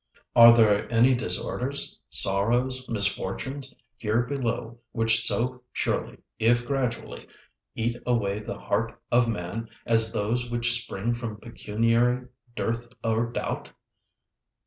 Are 0.35 0.51
there 0.51 0.91
any 0.91 1.13
disorders, 1.13 1.99
sorrows, 2.09 2.89
misfortunes, 2.89 3.71
here 3.95 4.23
below 4.23 4.79
which 4.93 5.23
so 5.23 5.61
surely, 5.71 6.17
if 6.39 6.65
gradually, 6.65 7.27
eat 7.75 8.01
away 8.07 8.39
the 8.39 8.57
heart 8.57 8.99
of 9.11 9.27
man 9.27 9.69
as 9.85 10.11
those 10.11 10.49
which 10.49 10.73
spring 10.83 11.13
from 11.13 11.37
pecuniary 11.37 12.25
dearth 12.55 12.91
or 13.03 13.27
doubt? 13.31 13.69